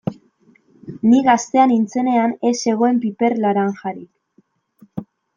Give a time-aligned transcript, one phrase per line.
[1.09, 5.05] Ni gaztea nintzenean ez zegoen piper laranjarik.